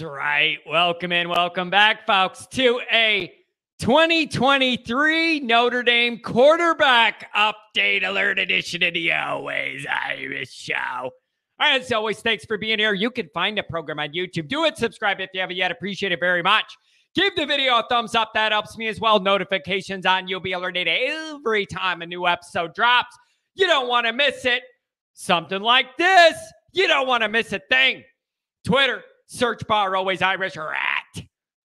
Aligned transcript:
Right. 0.00 0.58
Welcome 0.68 1.12
in, 1.12 1.28
welcome 1.28 1.70
back, 1.70 2.06
folks, 2.06 2.46
to 2.48 2.80
a 2.92 3.32
2023 3.78 5.40
Notre 5.40 5.82
Dame 5.82 6.18
quarterback 6.18 7.32
update 7.34 8.06
alert 8.06 8.38
edition 8.38 8.82
of 8.82 8.92
the 8.92 9.12
Always 9.12 9.86
Irish 9.88 10.52
Show. 10.52 10.74
All 10.74 11.10
right, 11.58 11.80
as 11.80 11.90
always, 11.92 12.20
thanks 12.20 12.44
for 12.44 12.58
being 12.58 12.78
here. 12.78 12.92
You 12.92 13.10
can 13.10 13.30
find 13.32 13.56
the 13.56 13.62
program 13.62 13.98
on 13.98 14.10
YouTube. 14.10 14.48
Do 14.48 14.64
it, 14.64 14.76
subscribe 14.76 15.20
if 15.20 15.30
you 15.32 15.40
haven't 15.40 15.56
yet. 15.56 15.70
Appreciate 15.70 16.12
it 16.12 16.20
very 16.20 16.42
much. 16.42 16.76
Give 17.14 17.34
the 17.34 17.46
video 17.46 17.78
a 17.78 17.84
thumbs 17.88 18.14
up. 18.14 18.32
That 18.34 18.52
helps 18.52 18.76
me 18.76 18.88
as 18.88 19.00
well. 19.00 19.18
Notifications 19.18 20.04
on. 20.04 20.28
You'll 20.28 20.40
be 20.40 20.52
alerted 20.52 20.88
every 20.88 21.64
time 21.64 22.02
a 22.02 22.06
new 22.06 22.26
episode 22.26 22.74
drops. 22.74 23.16
You 23.54 23.66
don't 23.66 23.88
want 23.88 24.06
to 24.06 24.12
miss 24.12 24.44
it. 24.44 24.62
Something 25.14 25.62
like 25.62 25.96
this. 25.96 26.36
You 26.72 26.86
don't 26.86 27.06
want 27.06 27.22
to 27.22 27.28
miss 27.28 27.54
a 27.54 27.60
thing. 27.70 28.04
Twitter, 28.66 29.02
search 29.26 29.66
bar 29.66 29.96
always 29.96 30.22
Irish 30.22 30.56
or 30.56 30.74
at 30.74 31.26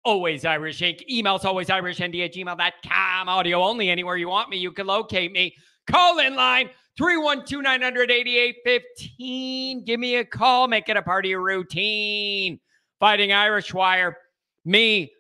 always 0.06 0.46
Irish 0.46 0.82
Inc. 0.82 1.02
Emails 1.10 1.46
always 1.46 1.70
Irish 1.70 2.00
ND 2.00 2.16
at 2.16 2.34
gmail.com. 2.34 3.30
Audio 3.30 3.64
only 3.64 3.90
anywhere 3.90 4.18
you 4.18 4.30
want 4.30 4.50
me. 4.50 4.58
You 4.58 4.72
can 4.72 4.88
locate 4.88 5.32
me. 5.32 5.56
Call 5.88 6.20
in 6.20 6.36
line 6.36 6.70
312 6.98 7.64
988 7.64 8.56
15. 8.64 9.84
Give 9.86 10.00
me 10.00 10.18
a 10.18 10.26
call. 10.26 10.68
Make 10.68 10.90
it 10.90 10.98
a 10.98 11.02
part 11.02 11.26
of 11.26 11.30
your 11.30 11.42
routine. 11.42 12.60
Fighting 13.00 13.34
Irish 13.34 13.74
Wire. 13.74 14.18
Me, 14.66 15.12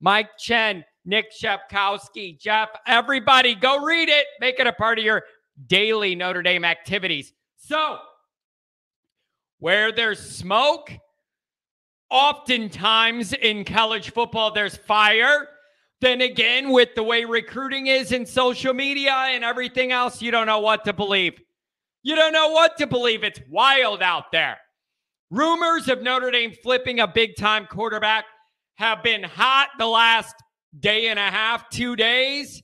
Mike 0.00 0.30
Chen, 0.38 0.84
Nick 1.04 1.32
Shepkowski, 1.32 2.38
Jeff, 2.38 2.68
everybody 2.86 3.56
go 3.56 3.84
read 3.84 4.08
it. 4.08 4.26
Make 4.40 4.60
it 4.60 4.68
a 4.68 4.72
part 4.72 5.00
of 5.00 5.04
your 5.04 5.24
daily 5.66 6.14
Notre 6.14 6.42
Dame 6.42 6.64
activities. 6.64 7.32
So, 7.56 7.98
where 9.58 9.90
there's 9.90 10.20
smoke, 10.20 10.92
oftentimes 12.12 13.32
in 13.32 13.64
college 13.64 14.10
football, 14.10 14.52
there's 14.52 14.76
fire. 14.76 15.48
Then 16.02 16.20
again, 16.20 16.70
with 16.70 16.90
the 16.94 17.02
way 17.02 17.24
recruiting 17.24 17.86
is 17.86 18.12
in 18.12 18.26
social 18.26 18.74
media 18.74 19.12
and 19.12 19.42
everything 19.42 19.92
else, 19.92 20.20
you 20.20 20.30
don't 20.30 20.46
know 20.46 20.60
what 20.60 20.84
to 20.84 20.92
believe. 20.92 21.40
You 22.02 22.14
don't 22.14 22.32
know 22.32 22.50
what 22.50 22.76
to 22.78 22.86
believe. 22.86 23.24
It's 23.24 23.40
wild 23.48 24.02
out 24.02 24.30
there. 24.30 24.58
Rumors 25.30 25.88
of 25.88 26.02
Notre 26.02 26.30
Dame 26.30 26.52
flipping 26.62 27.00
a 27.00 27.08
big 27.08 27.36
time 27.36 27.66
quarterback 27.66 28.24
have 28.74 29.02
been 29.02 29.22
hot 29.22 29.68
the 29.78 29.86
last 29.86 30.34
day 30.78 31.06
and 31.06 31.18
a 31.18 31.30
half, 31.30 31.70
two 31.70 31.96
days. 31.96 32.62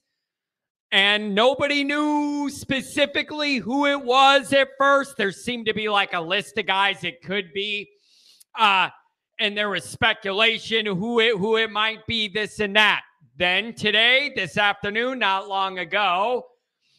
And 0.90 1.34
nobody 1.34 1.84
knew 1.84 2.50
specifically 2.50 3.56
who 3.56 3.86
it 3.86 4.02
was 4.02 4.52
at 4.52 4.68
first. 4.78 5.16
There 5.16 5.32
seemed 5.32 5.66
to 5.66 5.74
be 5.74 5.88
like 5.88 6.12
a 6.12 6.20
list 6.20 6.58
of 6.58 6.66
guys 6.66 7.04
it 7.04 7.22
could 7.22 7.52
be. 7.54 7.88
Uh, 8.58 8.88
and 9.38 9.56
there 9.56 9.70
was 9.70 9.84
speculation 9.84 10.86
who 10.86 11.20
it 11.20 11.36
who 11.36 11.56
it 11.56 11.70
might 11.70 12.06
be, 12.06 12.28
this 12.28 12.60
and 12.60 12.74
that. 12.76 13.02
Then 13.36 13.72
today, 13.72 14.32
this 14.34 14.58
afternoon, 14.58 15.18
not 15.18 15.48
long 15.48 15.78
ago, 15.78 16.46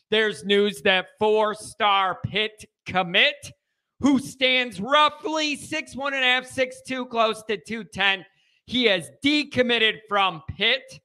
there's 0.09 0.45
news 0.45 0.81
that 0.83 1.07
four-star 1.19 2.19
Pitt 2.23 2.65
commit, 2.85 3.51
who 3.99 4.19
stands 4.19 4.79
roughly 4.79 5.55
six 5.55 5.95
one 5.95 6.13
and 6.13 6.23
a 6.23 6.27
half, 6.27 6.45
six 6.45 6.81
two, 6.87 7.05
close 7.05 7.43
to 7.43 7.57
210. 7.57 8.25
He 8.65 8.85
has 8.85 9.11
decommitted 9.23 9.99
from 10.07 10.43
Pitt 10.55 10.99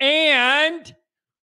and 0.00 0.94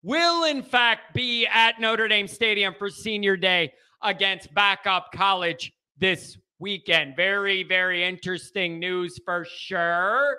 will, 0.03 0.45
in 0.45 0.63
fact, 0.63 1.15
be 1.15 1.47
at 1.47 1.81
Notre 1.81 2.09
Dame 2.09 2.27
Stadium 2.27 2.75
for 2.79 2.89
senior 2.89 3.37
day 3.37 3.73
against 4.03 4.53
Boston 4.55 5.03
College 5.15 5.73
this 5.99 6.39
weekend. 6.61 7.17
Very, 7.17 7.63
very 7.65 8.05
interesting 8.05 8.79
news 8.79 9.19
for 9.25 9.45
sure. 9.45 10.37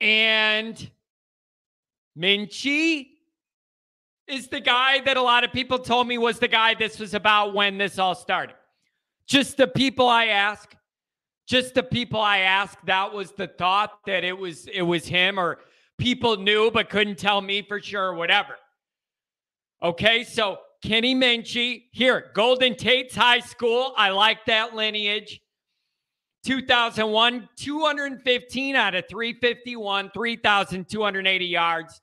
And 0.00 0.90
Minchey 2.16 3.08
is 4.28 4.48
the 4.48 4.60
guy 4.60 5.00
that 5.00 5.16
a 5.16 5.22
lot 5.22 5.44
of 5.44 5.52
people 5.52 5.78
told 5.78 6.06
me 6.06 6.18
was 6.18 6.38
the 6.38 6.48
guy 6.48 6.74
this 6.74 6.98
was 6.98 7.14
about 7.14 7.54
when 7.54 7.78
this 7.78 7.98
all 7.98 8.14
started. 8.14 8.56
Just 9.26 9.56
the 9.56 9.66
people 9.66 10.06
I 10.06 10.26
ask, 10.26 10.74
just 11.46 11.74
the 11.74 11.82
people 11.82 12.20
I 12.20 12.38
asked, 12.38 12.84
that 12.86 13.12
was 13.12 13.32
the 13.32 13.48
thought 13.48 13.98
that 14.06 14.24
it 14.24 14.36
was 14.36 14.66
it 14.66 14.82
was 14.82 15.06
him 15.06 15.38
or 15.38 15.58
people 15.98 16.36
knew 16.36 16.70
but 16.70 16.90
couldn't 16.90 17.18
tell 17.18 17.40
me 17.40 17.62
for 17.62 17.80
sure 17.80 18.14
whatever. 18.14 18.56
Okay, 19.82 20.24
so 20.24 20.58
Kenny 20.84 21.14
Minchey 21.14 21.84
here, 21.92 22.30
Golden 22.34 22.76
Tate's 22.76 23.16
High 23.16 23.40
School. 23.40 23.94
I 23.96 24.10
like 24.10 24.44
that 24.44 24.74
lineage. 24.74 25.40
2001, 26.44 27.48
215 27.56 28.76
out 28.76 28.94
of 28.94 29.08
351, 29.08 30.10
3,280 30.12 31.46
yards, 31.46 32.02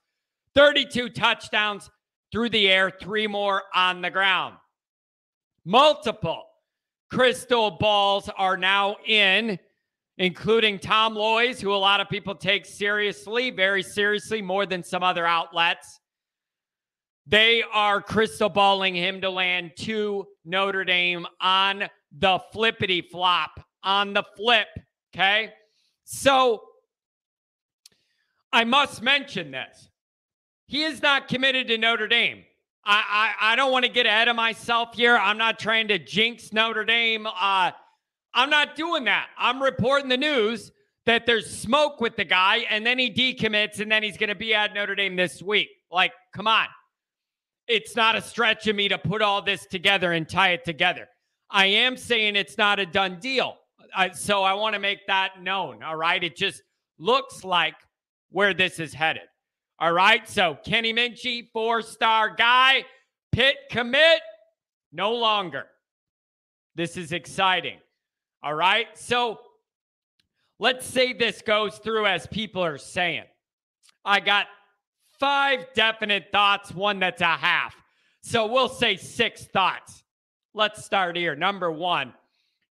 32 0.56 1.10
touchdowns 1.10 1.88
through 2.32 2.48
the 2.48 2.68
air, 2.68 2.90
three 2.90 3.28
more 3.28 3.62
on 3.72 4.02
the 4.02 4.10
ground. 4.10 4.56
Multiple 5.64 6.42
crystal 7.08 7.70
balls 7.70 8.28
are 8.36 8.56
now 8.56 8.96
in, 9.06 9.60
including 10.18 10.80
Tom 10.80 11.14
Loy's, 11.14 11.60
who 11.60 11.72
a 11.72 11.76
lot 11.76 12.00
of 12.00 12.08
people 12.08 12.34
take 12.34 12.66
seriously, 12.66 13.50
very 13.50 13.84
seriously, 13.84 14.42
more 14.42 14.66
than 14.66 14.82
some 14.82 15.04
other 15.04 15.24
outlets. 15.24 16.00
They 17.26 17.62
are 17.72 18.00
crystal 18.00 18.48
balling 18.48 18.94
him 18.94 19.20
to 19.20 19.30
land 19.30 19.72
to 19.78 20.26
Notre 20.44 20.84
Dame 20.84 21.26
on 21.40 21.84
the 22.16 22.40
flippity 22.52 23.00
flop, 23.00 23.60
on 23.82 24.12
the 24.12 24.24
flip. 24.36 24.68
Okay. 25.14 25.52
So 26.04 26.62
I 28.52 28.64
must 28.64 29.02
mention 29.02 29.50
this. 29.50 29.88
He 30.66 30.84
is 30.84 31.02
not 31.02 31.28
committed 31.28 31.68
to 31.68 31.78
Notre 31.78 32.08
Dame. 32.08 32.44
I, 32.84 33.34
I, 33.40 33.52
I 33.52 33.56
don't 33.56 33.70
want 33.70 33.84
to 33.84 33.90
get 33.90 34.06
ahead 34.06 34.28
of 34.28 34.36
myself 34.36 34.94
here. 34.94 35.16
I'm 35.16 35.38
not 35.38 35.58
trying 35.58 35.88
to 35.88 35.98
jinx 35.98 36.52
Notre 36.52 36.84
Dame. 36.84 37.26
Uh, 37.26 37.70
I'm 38.34 38.50
not 38.50 38.74
doing 38.74 39.04
that. 39.04 39.28
I'm 39.38 39.62
reporting 39.62 40.08
the 40.08 40.16
news 40.16 40.72
that 41.04 41.26
there's 41.26 41.48
smoke 41.48 42.00
with 42.00 42.16
the 42.16 42.24
guy 42.24 42.58
and 42.70 42.84
then 42.84 42.98
he 42.98 43.12
decommits 43.12 43.80
and 43.80 43.90
then 43.90 44.02
he's 44.02 44.16
going 44.16 44.28
to 44.28 44.34
be 44.34 44.54
at 44.54 44.74
Notre 44.74 44.94
Dame 44.94 45.16
this 45.16 45.42
week. 45.42 45.68
Like, 45.90 46.12
come 46.34 46.46
on. 46.46 46.66
It's 47.68 47.96
not 47.96 48.16
a 48.16 48.22
stretch 48.22 48.66
of 48.66 48.76
me 48.76 48.88
to 48.88 48.98
put 48.98 49.22
all 49.22 49.42
this 49.42 49.66
together 49.66 50.12
and 50.12 50.28
tie 50.28 50.50
it 50.50 50.64
together. 50.64 51.08
I 51.50 51.66
am 51.66 51.96
saying 51.96 52.36
it's 52.36 52.58
not 52.58 52.80
a 52.80 52.86
done 52.86 53.18
deal. 53.20 53.56
Uh, 53.94 54.10
so 54.12 54.42
I 54.42 54.54
want 54.54 54.74
to 54.74 54.80
make 54.80 55.06
that 55.06 55.42
known. 55.42 55.82
All 55.82 55.96
right. 55.96 56.22
It 56.22 56.36
just 56.36 56.62
looks 56.98 57.44
like 57.44 57.74
where 58.30 58.54
this 58.54 58.78
is 58.80 58.94
headed. 58.94 59.22
All 59.78 59.92
right. 59.92 60.28
So 60.28 60.58
Kenny 60.64 60.92
Minchey, 60.92 61.48
four 61.52 61.82
star 61.82 62.34
guy, 62.34 62.84
Pitt 63.32 63.56
commit, 63.70 64.20
no 64.92 65.12
longer. 65.14 65.66
This 66.74 66.96
is 66.96 67.12
exciting. 67.12 67.78
All 68.42 68.54
right. 68.54 68.86
So 68.94 69.38
let's 70.58 70.86
say 70.86 71.12
this 71.12 71.42
goes 71.42 71.78
through 71.78 72.06
as 72.06 72.26
people 72.26 72.64
are 72.64 72.78
saying. 72.78 73.24
I 74.04 74.20
got 74.20 74.46
five 75.22 75.64
definite 75.72 76.26
thoughts, 76.32 76.74
one 76.74 76.98
that's 76.98 77.22
a 77.22 77.36
half. 77.36 77.76
So 78.22 78.44
we'll 78.44 78.68
say 78.68 78.96
six 78.96 79.44
thoughts. 79.44 80.02
Let's 80.52 80.84
start 80.84 81.16
here. 81.16 81.36
Number 81.36 81.70
one, 81.70 82.12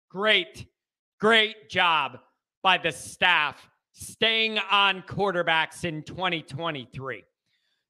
great, 0.08 0.64
great 1.18 1.68
job 1.68 2.20
by 2.62 2.78
the 2.78 2.92
staff 2.92 3.68
staying 3.90 4.60
on 4.70 5.02
quarterbacks 5.02 5.84
in 5.84 6.04
2023. 6.04 7.24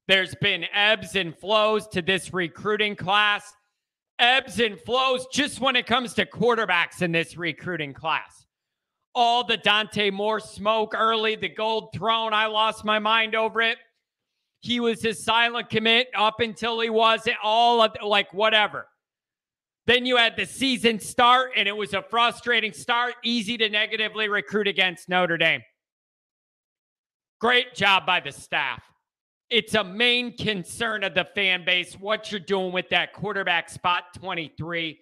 There's 0.08 0.34
been 0.36 0.64
ebbs 0.72 1.16
and 1.16 1.36
flows 1.36 1.86
to 1.88 2.00
this 2.00 2.32
recruiting 2.32 2.96
class, 2.96 3.52
ebbs 4.18 4.58
and 4.58 4.80
flows 4.80 5.26
just 5.30 5.60
when 5.60 5.76
it 5.76 5.84
comes 5.86 6.14
to 6.14 6.24
quarterbacks 6.24 7.02
in 7.02 7.12
this 7.12 7.36
recruiting 7.36 7.92
class. 7.92 8.46
All 9.14 9.44
the 9.44 9.58
Dante 9.58 10.08
Moore 10.08 10.40
smoke 10.40 10.94
early, 10.96 11.36
the 11.36 11.50
gold 11.50 11.90
throne, 11.92 12.32
I 12.32 12.46
lost 12.46 12.86
my 12.86 12.98
mind 12.98 13.34
over 13.34 13.60
it. 13.60 13.76
He 14.60 14.80
was 14.80 15.02
his 15.02 15.22
silent 15.22 15.70
commit 15.70 16.08
up 16.16 16.40
until 16.40 16.80
he 16.80 16.90
wasn't, 16.90 17.36
all 17.42 17.82
of 17.82 17.96
like 18.02 18.32
whatever. 18.32 18.88
Then 19.86 20.04
you 20.04 20.16
had 20.16 20.36
the 20.36 20.46
season 20.46 20.98
start, 20.98 21.52
and 21.56 21.68
it 21.68 21.76
was 21.76 21.94
a 21.94 22.02
frustrating 22.02 22.72
start, 22.72 23.14
easy 23.22 23.56
to 23.58 23.68
negatively 23.68 24.28
recruit 24.28 24.66
against 24.66 25.08
Notre 25.08 25.38
Dame. 25.38 25.62
Great 27.40 27.74
job 27.74 28.04
by 28.04 28.18
the 28.18 28.32
staff. 28.32 28.82
It's 29.48 29.74
a 29.74 29.84
main 29.84 30.36
concern 30.36 31.04
of 31.04 31.14
the 31.14 31.24
fan 31.24 31.64
base 31.64 31.94
what 31.94 32.32
you're 32.32 32.40
doing 32.40 32.72
with 32.72 32.88
that 32.88 33.12
quarterback 33.12 33.70
spot 33.70 34.04
23. 34.16 34.98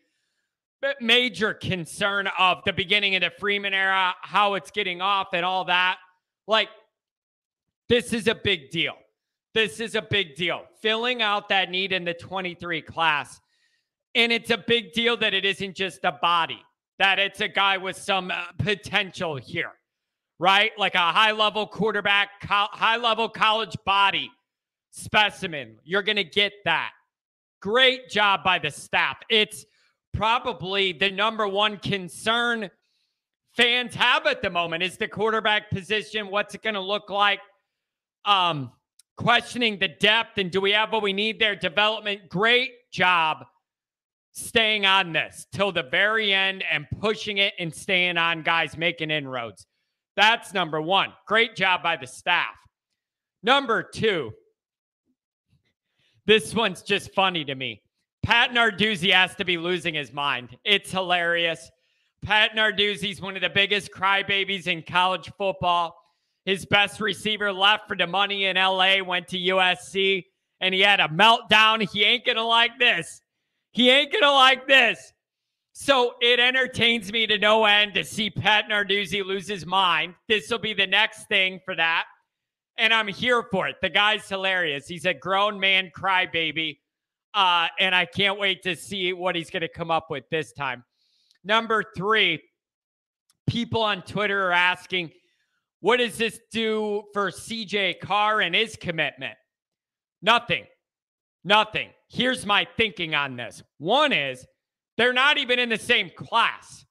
But 0.83 1.01
major 1.01 1.55
concern 1.55 2.29
of 2.39 2.59
the 2.67 2.73
beginning 2.75 3.15
of 3.15 3.23
the 3.23 3.31
Freeman 3.39 3.73
era, 3.73 4.15
how 4.21 4.53
it's 4.53 4.71
getting 4.71 5.01
off 5.01 5.29
and 5.33 5.47
all 5.47 5.65
that. 5.65 5.97
Like, 6.47 6.69
this 7.89 8.13
is 8.13 8.29
a 8.29 8.35
big 8.35 8.71
deal. 8.71 8.97
This 9.55 9.81
is 9.81 9.95
a 9.95 10.03
big 10.03 10.35
deal. 10.35 10.65
Filling 10.83 11.23
out 11.23 11.49
that 11.49 11.71
need 11.71 11.93
in 11.93 12.05
the 12.05 12.15
23 12.15 12.83
class. 12.83 13.41
And 14.15 14.33
it's 14.33 14.51
a 14.51 14.59
big 14.59 14.93
deal 14.93 15.17
that 15.19 15.33
it 15.35 15.45
isn't 15.45 15.75
just 15.75 16.01
a 16.05 16.13
body, 16.13 16.63
that 16.99 17.19
it's 17.19 17.41
a 17.41 17.49
guy 17.49 17.77
with 17.79 17.97
some 17.97 18.31
uh, 18.31 18.47
potential 18.59 19.37
here. 19.37 19.73
right? 20.39 20.73
Like 20.79 20.95
a 20.95 20.99
high 20.99 21.33
level 21.33 21.67
quarterback, 21.67 22.31
high 22.43 22.97
level 22.97 23.29
college 23.29 23.77
body 23.85 24.31
specimen. 24.91 25.77
You're 25.85 26.03
going 26.03 26.17
to 26.17 26.25
get 26.25 26.53
that. 26.65 26.93
Great 27.61 28.09
job 28.11 28.45
by 28.45 28.59
the 28.59 28.71
staff. 28.71 29.19
It's 29.31 29.65
probably 30.13 30.93
the 30.93 31.11
number 31.11 31.49
one 31.49 31.79
concern 31.79 32.71
fans 33.57 33.95
have 33.95 34.27
at 34.27 34.43
the 34.43 34.51
moment 34.51 34.83
is 34.83 34.97
the 34.97 35.09
quarterback 35.09 35.71
position. 35.71 36.29
What's 36.29 36.55
it 36.55 36.63
going 36.63 36.75
to 36.75 36.81
look 36.81 37.11
like? 37.11 37.41
Um, 38.25 38.73
questioning 39.17 39.79
the 39.79 39.89
depth 39.89 40.39
and 40.39 40.51
do 40.51 40.61
we 40.61 40.73
have 40.73 40.93
what 40.93 41.03
we 41.03 41.13
need 41.13 41.39
there? 41.39 41.57
Development. 41.57 42.29
Great 42.29 42.73
job 42.93 43.45
staying 44.33 44.85
on 44.85 45.13
this 45.13 45.47
till 45.53 45.71
the 45.71 45.85
very 45.85 46.33
end 46.33 46.65
and 46.71 46.87
pushing 47.01 47.39
it 47.39 47.55
and 47.59 47.73
staying 47.73 48.17
on 48.17 48.43
guys 48.43 48.77
making 48.77 49.11
inroads. 49.11 49.67
That's 50.17 50.53
number 50.53 50.81
one. 50.83 51.13
Great 51.27 51.57
job 51.57 51.83
by 51.83 51.97
the 51.97 52.07
staff. 52.07 52.55
Number 53.43 53.83
two, 53.83 54.33
this 56.27 56.55
one's 56.55 56.83
just 56.83 57.13
funny 57.15 57.45
to 57.45 57.55
me. 57.55 57.83
Pat 58.25 58.53
Narduzzi 58.53 59.13
has 59.13 59.35
to 59.37 59.45
be 59.45 59.59
losing 59.59 59.95
his 59.95 60.13
mind. 60.13 60.57
It's 60.65 60.91
hilarious. 60.91 61.71
Pat 62.23 62.53
Narduzzi's 62.57 63.21
one 63.21 63.37
of 63.37 63.43
the 63.43 63.51
biggest 63.51 63.93
crybabies 63.93 64.67
in 64.67 64.83
college 64.83 65.31
football. 65.37 65.95
His 66.45 66.67
best 66.67 67.01
receiver 67.01 67.53
left 67.53 67.89
for 67.89 67.97
the 67.97 68.07
money 68.07 68.45
in 68.45 68.57
LA, 68.57 69.03
went 69.03 69.29
to 69.29 69.39
USC, 69.39 70.25
and 70.61 70.75
he 70.75 70.81
had 70.81 71.01
a 71.01 71.09
meltdown. 71.09 71.89
He 71.91 72.05
ain't 72.05 72.27
going 72.27 72.37
to 72.37 72.45
like 72.45 72.79
this. 72.79 73.21
He 73.73 73.91
ain't 73.91 74.13
going 74.13 74.23
to 74.23 74.33
like 74.33 74.67
this. 74.67 75.13
So 75.73 76.15
it 76.21 76.39
entertains 76.39 77.11
me 77.13 77.27
to 77.27 77.39
no 77.39 77.65
end 77.65 77.95
to 77.95 78.05
see 78.05 78.31
Pat 78.31 78.67
Narduzzi 78.71 79.25
lose 79.25 79.49
his 79.49 79.67
mind. 79.67 80.15
This 80.29 80.49
will 80.49 80.59
be 80.59 80.73
the 80.73 80.87
next 80.87 81.27
thing 81.27 81.61
for 81.65 81.75
that. 81.75 82.05
And 82.79 82.95
I'm 82.95 83.09
here 83.09 83.43
for 83.51 83.67
it. 83.67 83.77
The 83.83 83.91
guy's 83.91 84.29
hilarious. 84.29 84.87
He's 84.87 85.05
a 85.05 85.15
grown 85.15 85.59
man 85.59 85.91
crybaby. 85.97 86.79
Uh, 87.35 87.67
and 87.81 87.95
I 87.95 88.07
can't 88.07 88.39
wait 88.39 88.63
to 88.63 88.77
see 88.77 89.13
what 89.13 89.35
he's 89.35 89.51
going 89.51 89.63
to 89.63 89.69
come 89.69 89.91
up 89.91 90.11
with 90.11 90.25
this 90.31 90.53
time. 90.53 90.85
Number 91.43 91.83
three, 91.97 92.41
people 93.49 93.83
on 93.83 94.03
Twitter 94.03 94.49
are 94.49 94.53
asking, 94.53 95.11
what 95.85 95.99
does 95.99 96.17
this 96.17 96.41
do 96.51 97.03
for 97.13 97.31
CJ 97.31 98.01
Carr 98.01 98.41
and 98.41 98.55
his 98.55 98.75
commitment? 98.75 99.35
Nothing. 100.23 100.65
Nothing. 101.45 101.91
Here's 102.09 102.47
my 102.47 102.67
thinking 102.79 103.15
on 103.15 103.37
this. 103.37 103.63
One 103.77 104.11
is 104.11 104.47
they're 104.97 105.13
not 105.13 105.37
even 105.37 105.59
in 105.59 105.69
the 105.69 105.77
same 105.77 106.09
class. 106.09 106.87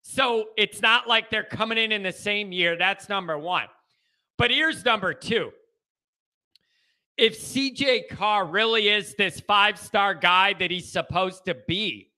So 0.00 0.46
it's 0.56 0.82
not 0.82 1.06
like 1.06 1.30
they're 1.30 1.44
coming 1.44 1.78
in 1.78 1.92
in 1.92 2.02
the 2.02 2.10
same 2.10 2.50
year. 2.50 2.76
That's 2.76 3.08
number 3.08 3.38
one. 3.38 3.66
But 4.38 4.50
here's 4.50 4.84
number 4.84 5.14
two. 5.14 5.52
If 7.16 7.40
CJ 7.40 8.08
Carr 8.10 8.44
really 8.44 8.88
is 8.88 9.14
this 9.14 9.38
five 9.38 9.78
star 9.78 10.16
guy 10.16 10.54
that 10.54 10.72
he's 10.72 10.90
supposed 10.90 11.44
to 11.44 11.56
be, 11.68 12.10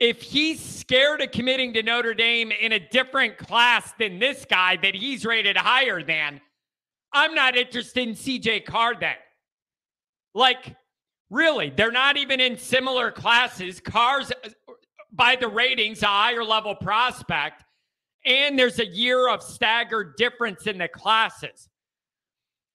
if 0.00 0.22
he's 0.22 0.60
scared 0.60 1.20
of 1.20 1.30
committing 1.30 1.74
to 1.74 1.82
Notre 1.82 2.14
Dame 2.14 2.50
in 2.50 2.72
a 2.72 2.80
different 2.80 3.38
class 3.38 3.92
than 3.98 4.18
this 4.18 4.44
guy 4.48 4.76
that 4.82 4.94
he's 4.94 5.24
rated 5.24 5.56
higher 5.56 6.02
than, 6.02 6.40
I'm 7.12 7.34
not 7.34 7.56
interested 7.56 8.08
in 8.08 8.14
CJ 8.14 8.64
Carr 8.64 8.94
then. 8.98 9.16
Like, 10.34 10.76
Really, 11.30 11.70
they're 11.70 11.92
not 11.92 12.16
even 12.16 12.40
in 12.40 12.58
similar 12.58 13.12
classes. 13.12 13.80
Carr's, 13.80 14.32
by 15.12 15.36
the 15.36 15.48
ratings, 15.48 16.02
a 16.02 16.06
higher 16.06 16.44
level 16.44 16.74
prospect, 16.74 17.62
and 18.26 18.58
there's 18.58 18.80
a 18.80 18.86
year 18.86 19.28
of 19.28 19.42
staggered 19.42 20.16
difference 20.16 20.66
in 20.66 20.78
the 20.78 20.88
classes. 20.88 21.68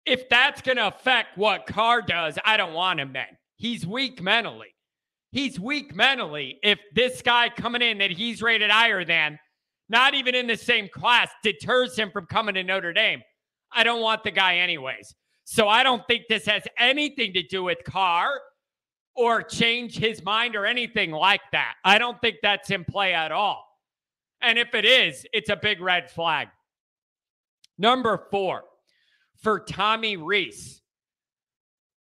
If 0.06 0.30
that's 0.30 0.62
going 0.62 0.78
to 0.78 0.88
affect 0.88 1.38
what 1.38 1.66
Carr 1.66 2.01
does, 2.01 2.39
I 2.45 2.56
don't 2.56 2.74
want 2.74 3.00
him 3.00 3.12
then. 3.12 3.38
He's 3.57 3.86
weak 3.86 4.21
mentally. 4.21 4.75
He's 5.36 5.60
weak 5.60 5.94
mentally. 5.94 6.60
If 6.64 6.80
this 6.94 7.22
guy 7.22 7.50
coming 7.50 7.82
in 7.82 7.98
that 7.98 8.12
he's 8.12 8.42
rated 8.42 8.72
higher 8.72 9.04
than, 9.04 9.38
not 9.90 10.14
even 10.14 10.34
in 10.34 10.48
the 10.48 10.56
same 10.56 10.88
class, 10.88 11.30
deters 11.44 11.98
him 11.98 12.10
from 12.10 12.26
coming 12.28 12.56
to 12.56 12.64
Notre 12.64 12.94
Dame, 12.94 13.22
I 13.70 13.84
don't 13.84 14.00
want 14.00 14.24
the 14.24 14.32
guy 14.32 14.60
anyways. 14.60 15.14
So 15.44 15.68
I 15.68 15.84
don't 15.84 16.08
think 16.08 16.24
this 16.30 16.46
has 16.46 16.64
anything 16.80 17.34
to 17.34 17.44
do 17.44 17.66
with 17.66 17.80
Carr 17.84 18.30
or 19.14 19.44
change 19.44 19.98
his 19.98 20.24
mind 20.24 20.56
or 20.56 20.66
anything 20.66 21.12
like 21.12 21.42
that. 21.52 21.74
I 21.84 21.98
don't 21.98 22.22
think 22.22 22.38
that's 22.42 22.72
in 22.72 22.86
play 22.86 23.14
at 23.14 23.34
all. 23.34 23.68
And 24.42 24.58
if 24.58 24.74
it 24.74 24.86
is, 24.86 25.26
it's 25.34 25.50
a 25.50 25.58
big 25.58 25.81
red 25.81 26.10
flag. 26.10 26.48
Number 27.78 28.26
four, 28.31 28.64
for 29.42 29.60
Tommy 29.60 30.16
Rees, 30.16 30.81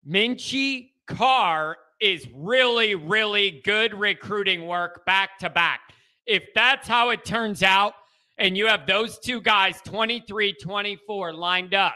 Minchey 0.06 0.90
Carr 1.08 1.78
is 2.00 2.28
really, 2.34 2.96
really 2.96 3.62
good 3.64 3.94
recruiting 3.94 4.68
work 4.68 5.06
back 5.06 5.40
to 5.40 5.50
back. 5.50 5.82
If 6.26 6.44
that's 6.54 6.88
how 6.88 7.10
it 7.10 7.26
turns 7.26 7.64
out, 7.64 7.94
and 8.38 8.58
you 8.58 8.68
have 8.68 8.86
those 8.86 9.18
two 9.20 9.42
guys, 9.42 9.80
23 9.86 10.54
24, 10.54 11.34
lined 11.34 11.74
up, 11.74 11.96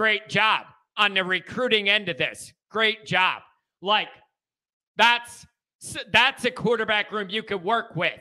Great 0.00 0.28
job 0.30 0.64
on 0.96 1.12
the 1.12 1.22
recruiting 1.22 1.88
end 1.88 2.08
of 2.08 2.16
this. 2.16 2.54
Great 2.70 3.04
job. 3.04 3.42
Like 3.82 4.08
that's 4.96 5.46
that's 6.12 6.44
a 6.44 6.50
quarterback 6.50 7.12
room 7.12 7.28
you 7.28 7.42
could 7.42 7.62
work 7.62 7.96
with 7.96 8.18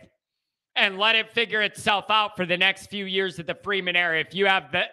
and 0.75 0.97
let 0.97 1.15
it 1.15 1.31
figure 1.31 1.61
itself 1.61 2.05
out 2.09 2.35
for 2.35 2.45
the 2.45 2.57
next 2.57 2.87
few 2.87 3.05
years 3.05 3.39
at 3.39 3.47
the 3.47 3.55
Freeman 3.55 3.95
area. 3.95 4.25
If 4.27 4.33
you 4.33 4.45
have 4.45 4.71
the 4.71 4.85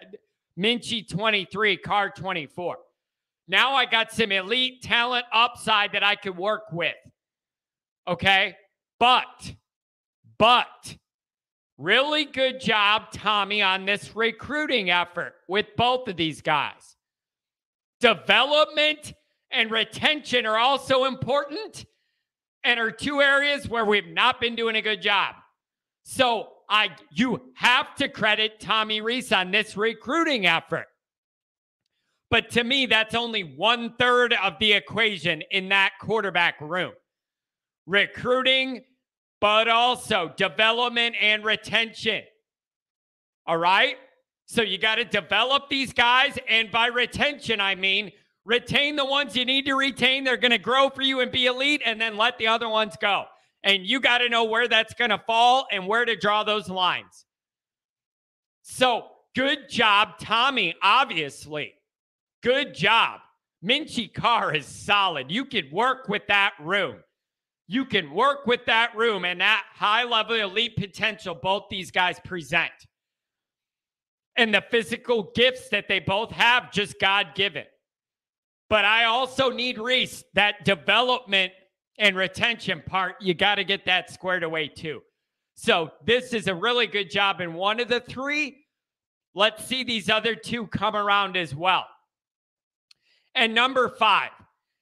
Minchey 0.57 1.07
23, 1.07 1.75
Carr 1.75 2.09
24. 2.09 2.77
Now 3.47 3.75
I 3.75 3.85
got 3.85 4.11
some 4.11 4.31
elite 4.31 4.81
talent 4.81 5.25
upside 5.31 5.93
that 5.93 6.03
I 6.03 6.15
could 6.15 6.37
work 6.37 6.63
with. 6.71 6.95
Okay. 8.07 8.55
But, 8.99 9.55
but 10.37 10.97
Really 11.77 12.25
good 12.25 12.59
job, 12.59 13.11
Tommy, 13.11 13.61
on 13.61 13.85
this 13.85 14.15
recruiting 14.15 14.89
effort 14.89 15.35
with 15.47 15.67
both 15.77 16.07
of 16.07 16.17
these 16.17 16.41
guys. 16.41 16.95
Development 17.99 19.13
and 19.51 19.69
retention 19.69 20.47
are 20.47 20.57
also 20.57 21.05
important 21.05 21.85
and 22.63 22.79
are 22.79 22.89
two 22.89 23.21
areas 23.21 23.69
where 23.69 23.85
we've 23.85 24.07
not 24.07 24.41
been 24.41 24.55
doing 24.55 24.75
a 24.75 24.81
good 24.81 25.03
job. 25.03 25.35
So 26.03 26.49
I 26.67 26.89
you 27.11 27.53
have 27.53 27.93
to 27.95 28.09
credit 28.09 28.59
Tommy 28.59 28.99
Rees 28.99 29.31
on 29.31 29.51
this 29.51 29.77
recruiting 29.77 30.47
effort. 30.47 30.87
But 32.29 32.49
to 32.51 32.63
me, 32.63 32.85
that's 32.85 33.15
only 33.15 33.43
one 33.43 33.93
third 33.97 34.33
of 34.33 34.53
the 34.59 34.73
equation 34.73 35.41
in 35.51 35.69
that 35.69 35.93
quarterback 35.99 36.59
room. 36.59 36.93
Recruiting 37.85 38.83
but 39.39 39.67
also 39.67 40.33
development 40.35 41.15
and 41.21 41.43
retention. 41.45 42.23
All 43.45 43.57
right. 43.57 43.95
So 44.47 44.61
you 44.61 44.77
got 44.77 44.95
to 44.95 45.05
develop 45.05 45.69
these 45.69 45.93
guys. 45.93 46.37
And 46.49 46.71
by 46.71 46.87
retention, 46.87 47.61
I 47.61 47.75
mean 47.75 48.11
retain 48.45 48.95
the 48.95 49.05
ones 49.05 49.35
you 49.35 49.45
need 49.45 49.65
to 49.65 49.75
retain. 49.75 50.23
They're 50.23 50.37
going 50.37 50.51
to 50.51 50.57
grow 50.57 50.89
for 50.89 51.01
you 51.01 51.19
and 51.19 51.31
be 51.31 51.47
elite, 51.47 51.81
and 51.85 51.99
then 51.99 52.17
let 52.17 52.37
the 52.37 52.47
other 52.47 52.69
ones 52.69 52.95
go. 52.99 53.25
And 53.63 53.85
you 53.85 53.99
got 53.99 54.19
to 54.19 54.29
know 54.29 54.45
where 54.45 54.67
that's 54.67 54.93
going 54.93 55.09
to 55.09 55.21
fall 55.27 55.67
and 55.71 55.85
where 55.85 56.05
to 56.05 56.15
draw 56.15 56.43
those 56.43 56.69
lines. 56.69 57.25
So 58.61 59.07
good 59.35 59.69
job, 59.69 60.19
Tommy, 60.19 60.75
obviously. 60.81 61.73
Good 62.43 62.73
job. 62.73 63.21
Minchey 63.63 64.13
Carr 64.13 64.55
is 64.55 64.65
solid. 64.65 65.31
You 65.31 65.45
can 65.45 65.69
work 65.71 66.07
with 66.07 66.27
that 66.27 66.53
room. 66.59 66.97
You 67.67 67.85
can 67.85 68.11
work 68.11 68.45
with 68.45 68.65
that 68.65 68.95
room 68.95 69.25
and 69.25 69.41
that 69.41 69.63
high 69.73 70.03
level 70.03 70.35
elite 70.35 70.77
potential 70.77 71.35
both 71.35 71.63
these 71.69 71.91
guys 71.91 72.19
present. 72.23 72.71
And 74.37 74.53
the 74.53 74.63
physical 74.69 75.31
gifts 75.35 75.69
that 75.69 75.87
they 75.87 75.99
both 75.99 76.31
have, 76.31 76.71
just 76.71 76.99
God 76.99 77.29
given. 77.35 77.65
But 78.69 78.85
I 78.85 79.05
also 79.05 79.49
need 79.49 79.79
Rees, 79.79 80.23
that 80.33 80.63
development 80.63 81.51
and 81.97 82.15
retention 82.15 82.83
part, 82.85 83.15
you 83.19 83.33
got 83.33 83.55
to 83.55 83.63
get 83.63 83.85
that 83.85 84.11
squared 84.11 84.43
away 84.43 84.67
too. 84.67 85.01
So 85.55 85.91
this 86.05 86.33
is 86.33 86.47
a 86.47 86.53
really 86.53 86.85
good 86.85 87.09
job 87.09 87.41
in 87.41 87.53
one 87.53 87.79
of 87.79 87.87
the 87.87 87.99
three. 87.99 88.65
Let's 89.33 89.65
see 89.65 89.83
these 89.83 90.09
other 90.09 90.35
two 90.35 90.67
come 90.67 90.95
around 90.95 91.35
as 91.35 91.55
well. 91.55 91.87
And 93.35 93.53
number 93.53 93.89
five, 93.89 94.31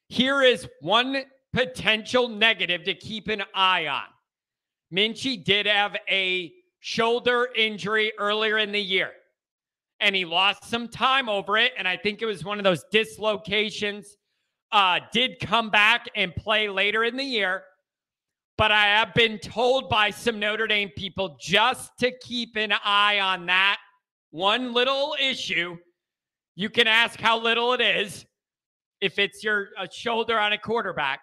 here 0.08 0.42
is 0.42 0.68
one 0.82 1.24
potential 1.54 2.28
negative 2.28 2.84
to 2.84 2.94
keep 2.94 3.28
an 3.28 3.44
eye 3.54 3.88
on. 3.88 4.04
Minchey 4.94 5.44
did 5.44 5.66
have 5.66 5.96
a 6.10 6.54
shoulder 6.80 7.50
injury 7.56 8.12
earlier 8.20 8.58
in 8.58 8.72
the 8.72 8.80
year, 8.80 9.12
and 10.00 10.16
he 10.16 10.26
lost 10.26 10.66
some 10.66 10.88
time 10.88 11.28
over 11.30 11.58
it. 11.58 11.74
And 11.78 11.88
I 11.88 11.98
think 11.98 12.22
it 12.22 12.26
was 12.26 12.44
one 12.46 12.60
of 12.60 12.64
those 12.64 12.84
dislocations. 12.92 14.18
Uh, 14.72 15.00
did 15.12 15.40
come 15.40 15.70
back 15.70 16.10
and 16.16 16.36
play 16.36 16.68
later 16.68 17.04
in 17.04 17.16
the 17.16 17.24
year, 17.24 17.64
but 18.58 18.72
I 18.72 18.86
have 18.86 19.14
been 19.14 19.40
told 19.40 19.90
by 19.90 20.10
some 20.10 20.40
Notre 20.40 20.68
Dame 20.68 20.90
people 20.90 21.38
just 21.40 21.98
to 22.00 22.12
keep 22.20 22.56
an 22.58 22.74
eye 22.84 23.20
on 23.20 23.46
that 23.46 23.80
one 24.32 24.74
little 24.74 25.16
issue. 25.22 25.78
You 26.56 26.70
can 26.70 26.88
ask 26.88 27.20
how 27.20 27.40
little 27.40 27.74
it 27.74 27.82
is 27.82 28.26
if 29.02 29.20
it's 29.20 29.44
your 29.44 29.70
shoulder 29.92 30.40
on 30.40 30.54
a 30.54 30.58
quarterback, 30.58 31.20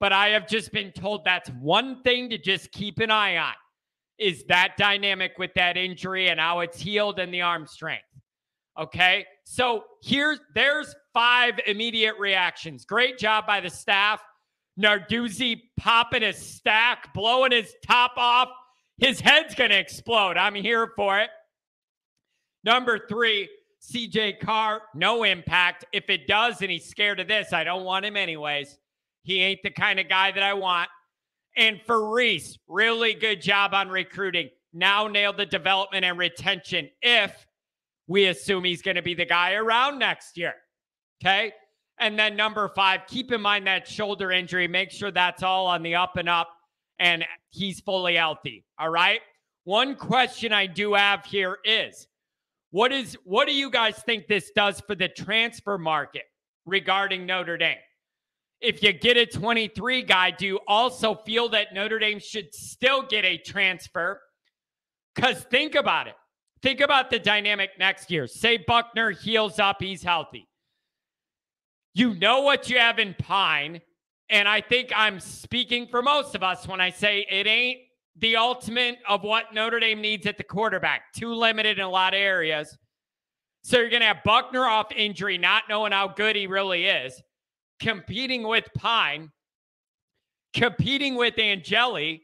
but 0.00 0.12
I 0.12 0.28
have 0.28 0.46
just 0.48 0.72
been 0.72 0.92
told 0.92 1.24
that's 1.24 1.50
one 1.50 2.02
thing 2.02 2.30
to 2.30 2.38
just 2.38 2.72
keep 2.72 2.98
an 2.98 3.10
eye 3.10 3.36
on 3.36 3.54
is 4.18 4.44
that 4.48 4.76
dynamic 4.76 5.32
with 5.38 5.54
that 5.54 5.76
injury 5.76 6.28
and 6.28 6.40
how 6.40 6.60
it's 6.60 6.80
healed 6.80 7.18
and 7.18 7.32
the 7.32 7.42
arm 7.42 7.66
strength. 7.66 8.04
Okay? 8.78 9.24
So 9.44 9.84
here's 10.02 10.40
there's 10.54 10.94
five 11.12 11.58
immediate 11.66 12.16
reactions. 12.18 12.84
Great 12.84 13.18
job 13.18 13.46
by 13.46 13.60
the 13.60 13.70
staff. 13.70 14.20
Narduzzi 14.78 15.60
popping 15.76 16.22
his 16.22 16.36
stack, 16.36 17.12
blowing 17.12 17.52
his 17.52 17.74
top 17.84 18.12
off. 18.16 18.48
His 18.98 19.20
head's 19.20 19.54
going 19.54 19.70
to 19.70 19.78
explode. 19.78 20.36
I'm 20.36 20.54
here 20.54 20.92
for 20.96 21.18
it. 21.18 21.30
Number 22.64 23.06
three, 23.08 23.48
CJ 23.80 24.40
Carr, 24.40 24.82
no 24.94 25.24
impact. 25.24 25.84
If 25.92 26.10
it 26.10 26.26
does 26.26 26.60
and 26.62 26.70
he's 26.70 26.88
scared 26.88 27.20
of 27.20 27.28
this, 27.28 27.52
I 27.52 27.64
don't 27.64 27.84
want 27.84 28.04
him 28.04 28.16
anyways. 28.16 28.78
He 29.22 29.40
ain't 29.40 29.62
the 29.62 29.70
kind 29.70 30.00
of 30.00 30.08
guy 30.08 30.32
that 30.32 30.42
I 30.42 30.54
want. 30.54 30.88
And 31.56 31.80
for 31.86 32.12
Rees, 32.12 32.58
really 32.68 33.14
good 33.14 33.40
job 33.40 33.74
on 33.74 33.88
recruiting. 33.88 34.50
Now 34.72 35.06
nailed 35.06 35.36
the 35.36 35.46
development 35.46 36.04
and 36.04 36.18
retention 36.18 36.88
if 37.02 37.46
we 38.06 38.26
assume 38.26 38.64
he's 38.64 38.82
going 38.82 38.96
to 38.96 39.02
be 39.02 39.14
the 39.14 39.26
guy 39.26 39.54
around 39.54 39.98
next 39.98 40.36
year. 40.36 40.54
Okay. 41.20 41.52
And 42.00 42.18
then 42.18 42.36
number 42.36 42.68
five, 42.74 43.00
keep 43.08 43.32
in 43.32 43.40
mind 43.40 43.66
that 43.66 43.88
shoulder 43.88 44.30
injury. 44.30 44.68
Make 44.68 44.90
sure 44.90 45.10
that's 45.10 45.42
all 45.42 45.66
on 45.66 45.82
the 45.82 45.94
up 45.94 46.16
and 46.16 46.28
up 46.28 46.48
and 46.98 47.24
he's 47.50 47.80
fully 47.80 48.16
healthy. 48.16 48.64
All 48.78 48.88
right. 48.88 49.20
One 49.64 49.96
question 49.96 50.52
I 50.52 50.66
do 50.66 50.94
have 50.94 51.24
here 51.24 51.58
is 51.64 52.06
what 52.70 52.92
is 52.92 53.16
what 53.24 53.48
do 53.48 53.54
you 53.54 53.70
guys 53.70 53.96
think 54.04 54.26
this 54.26 54.50
does 54.54 54.80
for 54.80 54.94
the 54.94 55.08
transfer 55.08 55.78
market 55.78 56.24
regarding 56.66 57.26
Notre 57.26 57.56
Dame? 57.56 57.78
If 58.60 58.82
you 58.82 58.92
get 58.92 59.16
a 59.16 59.24
23 59.24 60.02
guy, 60.02 60.32
do 60.32 60.46
you 60.46 60.60
also 60.66 61.14
feel 61.14 61.48
that 61.50 61.72
Notre 61.72 61.98
Dame 61.98 62.18
should 62.18 62.52
still 62.52 63.02
get 63.02 63.24
a 63.24 63.38
transfer? 63.38 64.20
Because 65.14 65.42
think 65.44 65.74
about 65.74 66.08
it. 66.08 66.14
Think 66.60 66.80
about 66.80 67.10
the 67.10 67.20
dynamic 67.20 67.70
next 67.78 68.10
year. 68.10 68.26
Say 68.26 68.56
Buchner 68.58 69.12
heals 69.12 69.58
up, 69.58 69.80
he's 69.80 70.02
healthy. 70.02 70.48
You 71.94 72.14
know 72.14 72.42
what 72.42 72.68
you 72.68 72.78
have 72.78 72.98
in 72.98 73.14
Pyne, 73.14 73.80
And 74.28 74.46
I 74.46 74.60
think 74.60 74.92
I'm 74.94 75.20
speaking 75.20 75.86
for 75.86 76.02
most 76.02 76.34
of 76.34 76.42
us 76.42 76.66
when 76.68 76.80
I 76.80 76.90
say 76.90 77.26
it 77.30 77.46
ain't 77.46 77.78
the 78.18 78.36
ultimate 78.36 78.98
of 79.08 79.22
what 79.22 79.54
Notre 79.54 79.80
Dame 79.80 80.00
needs 80.00 80.26
at 80.26 80.36
the 80.36 80.44
quarterback. 80.44 81.12
Too 81.12 81.32
limited 81.34 81.78
in 81.78 81.84
a 81.84 81.90
lot 81.90 82.14
of 82.14 82.20
areas. 82.20 82.76
So 83.62 83.78
you're 83.78 83.90
going 83.90 84.00
to 84.00 84.06
have 84.06 84.24
Buchner 84.24 84.64
off 84.64 84.92
injury, 84.92 85.38
not 85.38 85.64
knowing 85.68 85.92
how 85.92 86.08
good 86.08 86.36
he 86.36 86.46
really 86.46 86.86
is, 86.86 87.20
competing 87.80 88.46
with 88.46 88.64
Pyne, 88.76 89.30
competing 90.54 91.16
with 91.16 91.38
Angeli, 91.38 92.22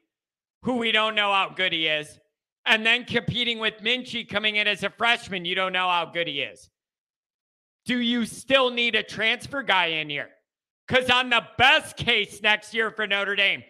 who 0.63 0.77
we 0.77 0.93
don't 0.93 1.15
know 1.15 1.33
how 1.33 1.53
good 1.55 1.73
he 1.73 1.87
is, 1.87 2.19
and 2.67 2.85
then 2.87 3.05
competing 3.05 3.59
with 3.59 3.75
Minchey 3.83 4.29
coming 4.29 4.57
in 4.57 4.67
as 4.67 4.83
a 4.83 4.91
freshman. 4.91 5.45
You 5.45 5.55
don't 5.55 5.73
know 5.73 5.89
how 5.89 6.07
good 6.07 6.29
he 6.29 6.41
is 6.41 6.71
do 7.85 7.99
you 7.99 8.25
still 8.25 8.71
need 8.71 8.95
a 8.95 9.03
transfer 9.03 9.63
guy 9.63 9.87
in 9.87 10.09
here? 10.09 10.31
Because 10.87 11.11
on 11.11 11.31
the 11.31 11.43
best 11.59 11.97
case 11.97 12.43
next 12.43 12.75
year 12.75 12.91
for 12.91 13.07
Notre 13.07 13.37
Dame, 13.37 13.63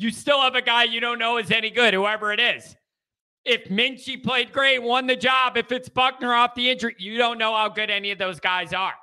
you 0.00 0.10
still 0.10 0.40
have 0.40 0.54
a 0.54 0.62
guy 0.62 0.84
you 0.84 0.98
don't 0.98 1.18
know 1.18 1.36
is 1.36 1.50
any 1.50 1.68
good, 1.68 1.92
whoever 1.92 2.32
it 2.32 2.40
is. 2.40 2.74
If 3.44 3.64
Minchey 3.64 4.22
played 4.22 4.50
great, 4.50 4.82
won 4.82 5.06
the 5.06 5.14
job, 5.14 5.58
if 5.58 5.70
it's 5.72 5.90
Buchner 5.90 6.32
off 6.32 6.54
the 6.54 6.70
injury, 6.70 6.96
you 6.98 7.18
don't 7.18 7.36
know 7.36 7.54
how 7.54 7.68
good 7.68 7.90
any 7.90 8.10
of 8.10 8.16
those 8.16 8.40
guys 8.40 8.72
are. 8.72 8.94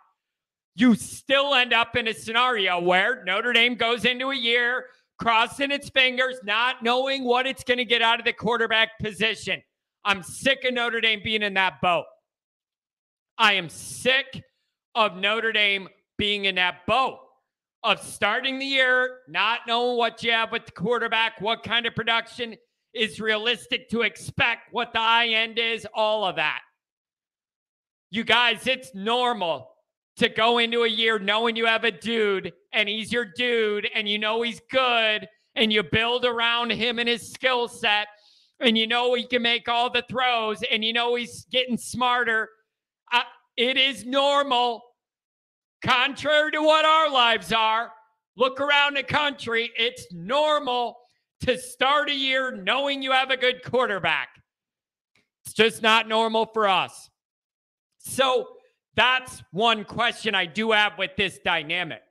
You 0.74 0.96
still 0.96 1.54
end 1.54 1.72
up 1.72 1.96
in 1.96 2.08
a 2.08 2.14
scenario 2.16 2.80
where 2.82 3.24
Notre 3.26 3.54
Dame 3.54 3.76
goes 3.76 4.06
into 4.06 4.32
a 4.32 4.36
year 4.36 4.86
crossing 5.20 5.70
its 5.70 5.88
fingers, 5.90 6.40
not 6.44 6.82
knowing 6.82 7.24
what 7.24 7.46
it's 7.46 7.64
going 7.64 7.78
to 7.78 7.86
get 7.86 8.02
out 8.02 8.18
of 8.18 8.26
the 8.26 8.34
quarterback 8.34 8.98
position. 9.00 9.62
I'm 10.04 10.24
sick 10.24 10.64
of 10.66 10.74
Notre 10.74 11.00
Dame 11.00 11.22
being 11.24 11.44
in 11.44 11.54
that 11.54 11.80
boat. 11.80 12.06
I 13.38 13.54
am 13.54 13.70
sick 13.70 14.44
of 14.96 15.16
Notre 15.16 15.52
Dame 15.52 15.90
being 16.18 16.46
in 16.46 16.56
that 16.56 16.88
boat 16.88 17.20
of 17.84 18.02
starting 18.02 18.60
the 18.60 18.66
year, 18.66 19.20
not 19.28 19.62
knowing 19.68 19.98
what 19.98 20.24
you 20.24 20.32
have 20.32 20.52
with 20.52 20.66
the 20.66 20.72
quarterback, 20.72 21.40
what 21.40 21.64
kind 21.64 21.86
of 21.86 21.96
production 21.96 22.56
is 22.94 23.22
realistic 23.22 23.90
to 23.90 24.02
expect, 24.02 24.72
what 24.72 24.94
the 24.94 25.00
high 25.00 25.30
end 25.30 25.60
is, 25.60 25.88
all 25.94 26.26
of 26.26 26.36
that. 26.38 26.62
You 28.10 28.24
guys, 28.24 28.68
it's 28.68 28.94
normal 28.96 29.70
to 30.18 30.30
go 30.30 30.58
into 30.58 30.84
a 30.84 30.88
year 30.88 31.20
knowing 31.20 31.56
you 31.56 31.66
have 31.66 31.84
a 31.84 31.92
dude 31.92 32.52
and 32.74 32.90
he's 32.90 33.12
your 33.12 33.26
dude 33.26 33.88
and 33.94 34.10
you 34.10 34.18
know 34.18 34.42
he's 34.42 34.60
good 34.72 35.28
and 35.56 35.72
you 35.72 35.84
build 35.84 36.26
around 36.26 36.72
him 36.72 36.98
and 37.00 37.08
his 37.08 37.32
skill 37.32 37.68
set 37.68 38.08
and 38.60 38.78
you 38.78 38.88
know 38.88 39.14
he 39.14 39.26
can 39.26 39.42
make 39.42 39.70
all 39.70 39.92
the 39.92 40.04
throws 40.10 40.64
and 40.72 40.84
you 40.84 40.94
know 40.94 41.16
he's 41.16 41.46
getting 41.52 41.78
smarter. 41.78 42.50
Uh, 43.12 43.22
it 43.56 43.78
is 43.78 44.06
normal 44.06 44.82
Contrary 45.84 46.52
to 46.52 46.62
what 46.62 46.86
our 46.86 47.12
lives 47.12 47.54
are, 47.54 47.92
look 48.36 48.60
around 48.60 48.96
the 48.96 49.04
country. 49.04 49.72
It's 49.78 50.08
normal 50.12 50.98
to 51.42 51.58
start 51.58 52.10
a 52.10 52.16
year 52.16 52.52
knowing 52.52 53.02
you 53.02 53.12
have 53.12 53.30
a 53.30 53.38
good 53.38 53.64
quarterback. 53.64 54.30
It's 55.46 55.54
just 55.54 55.82
not 55.82 56.08
normal 56.08 56.48
for 56.48 56.68
us. 56.68 57.10
So 58.00 58.48
that's 58.96 59.44
one 59.52 59.86
question 59.86 60.34
I 60.34 60.46
do 60.46 60.72
have 60.72 60.94
with 60.98 61.12
this 61.16 61.40
dynamic. 61.44 62.02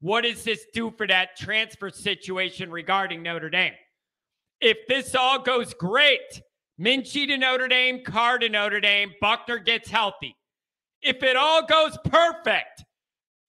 What 0.00 0.22
does 0.22 0.44
this 0.44 0.66
do 0.74 0.90
for 0.90 1.06
that 1.06 1.36
transfer 1.36 1.88
situation 1.88 2.70
regarding 2.70 3.22
Notre 3.22 3.48
Dame? 3.48 3.72
If 4.60 4.78
this 4.88 5.14
all 5.14 5.38
goes 5.38 5.72
great, 5.74 6.42
Minchey 6.80 7.26
to 7.28 7.38
Notre 7.38 7.68
Dame, 7.68 8.02
Carr 8.04 8.38
to 8.38 8.48
Notre 8.48 8.80
Dame, 8.80 9.12
Buchner 9.20 9.58
gets 9.58 9.88
healthy. 9.88 10.36
If 11.00 11.22
it 11.22 11.36
all 11.36 11.64
goes 11.64 11.96
perfect, 12.04 12.83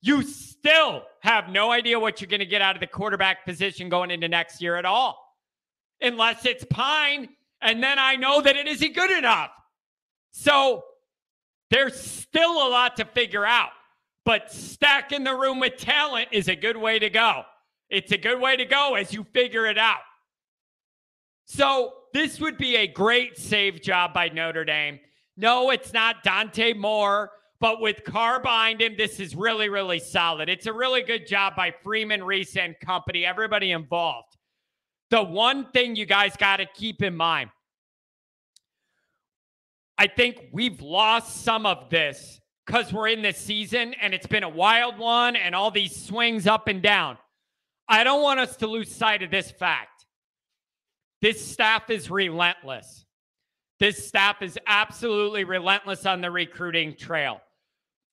you 0.05 0.21
still 0.21 1.03
have 1.21 1.49
no 1.49 1.71
idea 1.71 1.99
what 1.99 2.21
you're 2.21 2.29
going 2.29 2.39
to 2.39 2.45
get 2.45 2.61
out 2.61 2.75
of 2.75 2.79
the 2.79 2.87
quarterback 2.87 3.43
position 3.43 3.89
going 3.89 4.11
into 4.11 4.27
next 4.27 4.61
year 4.61 4.75
at 4.75 4.85
all, 4.85 5.17
unless 5.99 6.45
it's 6.45 6.63
Pyne. 6.69 7.29
And 7.59 7.81
then 7.81 7.97
I 7.97 8.15
know 8.15 8.39
that 8.41 8.55
it 8.55 8.67
isn't 8.67 8.93
good 8.93 9.09
enough. 9.09 9.49
So 10.31 10.83
there's 11.71 11.99
still 11.99 12.51
a 12.51 12.69
lot 12.69 12.97
to 12.97 13.05
figure 13.05 13.45
out. 13.45 13.71
But 14.25 14.51
stacking 14.51 15.23
the 15.23 15.35
room 15.35 15.59
with 15.59 15.77
talent 15.77 16.29
is 16.31 16.49
a 16.49 16.55
good 16.55 16.77
way 16.77 16.99
to 16.99 17.09
go. 17.09 17.43
It's 17.89 18.11
a 18.11 18.17
good 18.17 18.39
way 18.39 18.57
to 18.57 18.65
go 18.65 18.93
as 18.93 19.11
you 19.11 19.23
figure 19.23 19.65
it 19.65 19.77
out. 19.77 20.01
So 21.45 21.93
this 22.13 22.39
would 22.39 22.57
be 22.57 22.75
a 22.75 22.87
great 22.87 23.37
save 23.37 23.81
job 23.81 24.13
by 24.13 24.29
Notre 24.29 24.65
Dame. 24.65 24.99
No, 25.37 25.71
it's 25.71 25.93
not 25.93 26.23
Dante 26.23 26.73
Moore. 26.73 27.31
But 27.59 27.79
with 27.79 28.03
Carr 28.03 28.41
behind 28.41 28.81
him, 28.81 28.95
this 28.97 29.19
is 29.19 29.35
really, 29.35 29.69
really 29.69 29.99
solid. 29.99 30.49
It's 30.49 30.65
a 30.65 30.73
really 30.73 31.03
good 31.03 31.25
job 31.25 31.55
by 31.55 31.73
Freeman, 31.83 32.23
Rees, 32.23 32.57
and 32.57 32.75
company, 32.79 33.25
everybody 33.25 33.71
involved. 33.71 34.35
The 35.09 35.23
one 35.23 35.71
thing 35.71 35.95
you 35.95 36.05
guys 36.05 36.35
got 36.35 36.57
to 36.57 36.65
keep 36.65 37.01
in 37.01 37.15
mind 37.15 37.49
I 39.97 40.07
think 40.07 40.49
we've 40.51 40.81
lost 40.81 41.43
some 41.43 41.65
of 41.65 41.89
this 41.89 42.41
because 42.65 42.91
we're 42.91 43.07
in 43.07 43.21
this 43.21 43.37
season 43.37 43.93
and 44.01 44.13
it's 44.13 44.27
been 44.27 44.43
a 44.43 44.49
wild 44.49 44.97
one 44.97 45.35
and 45.35 45.55
all 45.55 45.71
these 45.71 45.95
swings 45.95 46.47
up 46.47 46.67
and 46.67 46.81
down. 46.81 47.17
I 47.87 48.03
don't 48.03 48.21
want 48.21 48.39
us 48.39 48.57
to 48.57 48.67
lose 48.67 48.93
sight 48.93 49.23
of 49.23 49.31
this 49.31 49.51
fact. 49.51 50.05
This 51.21 51.45
staff 51.45 51.89
is 51.89 52.11
relentless. 52.11 53.04
This 53.79 54.07
staff 54.07 54.41
is 54.41 54.57
absolutely 54.67 55.43
relentless 55.43 56.05
on 56.05 56.21
the 56.21 56.31
recruiting 56.31 56.95
trail. 56.95 57.41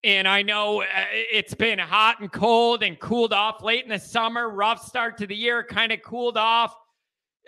And 0.05 0.27
I 0.27 0.43
know 0.43 0.83
uh, 0.83 0.87
it's 1.13 1.55
been 1.55 1.79
hot 1.79 2.19
and 2.21 2.31
cold 2.33 2.83
and 2.83 2.99
cooled 2.99 3.33
off 3.33 3.63
late 3.63 3.85
in 3.85 3.91
the 3.91 4.01
summer, 4.01 4.49
rough 4.49 4.85
start 4.85 5.17
to 5.19 5.27
the 5.27 5.37
year, 5.37 5.63
kind 5.63 5.93
of 5.93 6.03
cooled 6.03 6.37
off. 6.37 6.75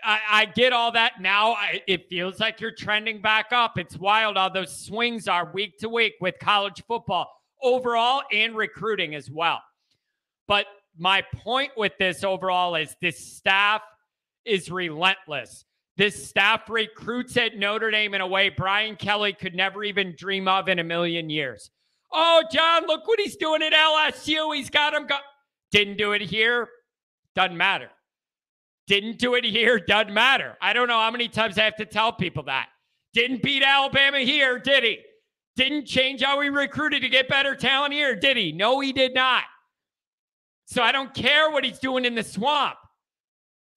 I, 0.04 0.20
I, 0.30 0.44
get 0.44 0.72
all 0.72 0.92
that 0.92 1.20
now. 1.20 1.52
I, 1.52 1.82
it 1.88 2.08
feels 2.08 2.38
like 2.38 2.60
you're 2.60 2.74
trending 2.74 3.20
back 3.20 3.46
up. 3.52 3.78
It's 3.78 3.96
wild 3.96 4.36
how 4.36 4.48
those 4.48 4.84
swings 4.84 5.26
are 5.26 5.50
week 5.52 5.78
to 5.78 5.88
week 5.88 6.14
with 6.20 6.38
college 6.38 6.82
football 6.86 7.28
overall 7.62 8.22
and 8.32 8.54
recruiting 8.54 9.14
as 9.14 9.30
well. 9.30 9.60
But 10.46 10.66
my 10.96 11.22
point 11.22 11.72
with 11.76 11.92
this 11.98 12.22
overall 12.22 12.76
is 12.76 12.94
this 13.00 13.18
staff 13.18 13.82
is 14.44 14.70
relentless. 14.70 15.64
This 15.96 16.28
staff 16.28 16.68
recruits 16.68 17.36
at 17.36 17.56
Notre 17.56 17.90
Dame 17.90 18.14
in 18.14 18.20
a 18.20 18.26
way 18.26 18.48
Brian 18.48 18.96
Kelly 18.96 19.32
could 19.32 19.54
never 19.54 19.84
even 19.84 20.14
dream 20.16 20.48
of 20.48 20.68
in 20.68 20.78
a 20.80 20.84
million 20.84 21.30
years. 21.30 21.70
Oh, 22.12 22.42
John, 22.52 22.86
look 22.86 23.06
what 23.06 23.20
he's 23.20 23.36
doing 23.36 23.62
at 23.62 23.72
LSU. 23.72 24.54
He's 24.54 24.70
got 24.70 24.94
him 24.94 25.06
go. 25.06 25.16
Didn't 25.70 25.98
do 25.98 26.12
it 26.12 26.20
here. 26.20 26.68
Doesn't 27.34 27.56
matter. 27.56 27.90
Didn't 28.86 29.18
do 29.18 29.34
it 29.34 29.44
here, 29.44 29.78
doesn't 29.78 30.12
matter. 30.12 30.56
I 30.60 30.72
don't 30.72 30.88
know 30.88 30.98
how 30.98 31.10
many 31.10 31.28
times 31.28 31.58
I 31.58 31.64
have 31.64 31.76
to 31.76 31.86
tell 31.86 32.12
people 32.12 32.42
that. 32.44 32.68
Didn't 33.14 33.42
beat 33.42 33.62
Alabama 33.62 34.18
here, 34.18 34.58
did 34.58 34.84
he? 34.84 34.98
Didn't 35.56 35.86
change 35.86 36.22
how 36.22 36.40
he 36.40 36.48
recruited 36.48 37.02
to 37.02 37.08
get 37.08 37.28
better 37.28 37.54
talent 37.54 37.94
here, 37.94 38.14
did 38.14 38.36
he? 38.36 38.52
No, 38.52 38.80
he 38.80 38.92
did 38.92 39.14
not. 39.14 39.44
So 40.66 40.82
I 40.82 40.92
don't 40.92 41.14
care 41.14 41.50
what 41.50 41.64
he's 41.64 41.78
doing 41.78 42.04
in 42.04 42.14
the 42.14 42.22
swamp. 42.22 42.76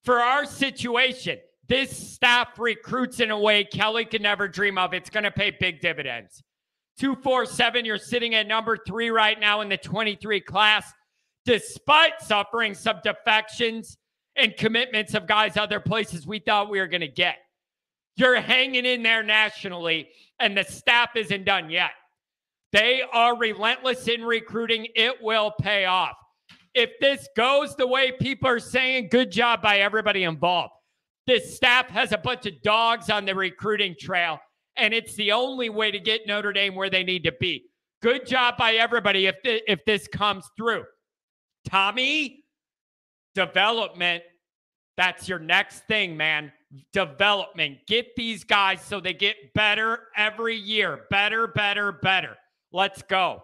For 0.03 0.19
our 0.19 0.45
situation, 0.45 1.37
this 1.67 2.13
staff 2.13 2.57
recruits 2.57 3.19
in 3.19 3.31
a 3.31 3.39
way 3.39 3.63
Kelly 3.63 4.05
could 4.05 4.21
never 4.21 4.47
dream 4.47 4.77
of. 4.77 4.93
It's 4.93 5.09
going 5.09 5.23
to 5.23 5.31
pay 5.31 5.51
big 5.51 5.81
dividends. 5.81 6.43
247, 6.99 7.85
you're 7.85 7.97
sitting 7.97 8.33
at 8.35 8.47
number 8.47 8.77
three 8.77 9.09
right 9.09 9.39
now 9.39 9.61
in 9.61 9.69
the 9.69 9.77
23 9.77 10.41
class, 10.41 10.91
despite 11.45 12.19
suffering 12.21 12.73
some 12.73 12.97
defections 13.03 13.97
and 14.35 14.55
commitments 14.57 15.13
of 15.13 15.27
guys 15.27 15.57
other 15.57 15.79
places 15.79 16.25
we 16.25 16.39
thought 16.39 16.69
we 16.69 16.79
were 16.79 16.87
going 16.87 17.01
to 17.01 17.07
get. 17.07 17.37
You're 18.15 18.41
hanging 18.41 18.85
in 18.85 19.03
there 19.03 19.21
nationally, 19.21 20.09
and 20.39 20.57
the 20.57 20.63
staff 20.63 21.15
isn't 21.15 21.45
done 21.45 21.69
yet. 21.69 21.91
They 22.71 23.03
are 23.13 23.37
relentless 23.37 24.07
in 24.07 24.23
recruiting. 24.23 24.87
It 24.95 25.21
will 25.21 25.53
pay 25.61 25.85
off. 25.85 26.15
If 26.73 26.91
this 26.99 27.27
goes 27.35 27.75
the 27.75 27.87
way 27.87 28.11
people 28.11 28.49
are 28.49 28.59
saying, 28.59 29.09
good 29.09 29.31
job 29.31 29.61
by 29.61 29.79
everybody 29.79 30.23
involved. 30.23 30.73
This 31.27 31.55
staff 31.57 31.89
has 31.89 32.13
a 32.13 32.17
bunch 32.17 32.45
of 32.45 32.61
dogs 32.63 33.09
on 33.09 33.25
the 33.25 33.35
recruiting 33.35 33.95
trail, 33.99 34.39
and 34.77 34.93
it's 34.93 35.13
the 35.15 35.33
only 35.33 35.69
way 35.69 35.91
to 35.91 35.99
get 35.99 36.25
Notre 36.25 36.53
Dame 36.53 36.73
where 36.73 36.89
they 36.89 37.03
need 37.03 37.25
to 37.25 37.33
be. 37.33 37.65
Good 38.01 38.25
job 38.25 38.57
by 38.57 38.75
everybody 38.75 39.25
if, 39.25 39.35
th- 39.43 39.63
if 39.67 39.83
this 39.85 40.07
comes 40.07 40.45
through. 40.55 40.85
Tommy, 41.67 42.45
development. 43.35 44.23
That's 44.95 45.27
your 45.27 45.39
next 45.39 45.85
thing, 45.87 46.15
man. 46.15 46.53
Development. 46.93 47.77
Get 47.87 48.15
these 48.15 48.45
guys 48.45 48.81
so 48.81 49.01
they 49.01 49.13
get 49.13 49.53
better 49.53 50.03
every 50.15 50.55
year. 50.55 51.01
Better, 51.09 51.47
better, 51.47 51.91
better. 51.91 52.37
Let's 52.71 53.01
go. 53.03 53.43